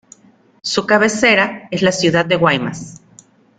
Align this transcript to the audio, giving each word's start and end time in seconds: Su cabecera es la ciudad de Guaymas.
Su 0.63 0.87
cabecera 0.87 1.67
es 1.69 1.83
la 1.83 1.91
ciudad 1.91 2.25
de 2.25 2.35
Guaymas. 2.35 3.01